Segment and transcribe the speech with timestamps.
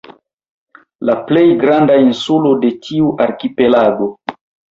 [1.09, 4.09] La plej granda insulo de tiu arkipelago.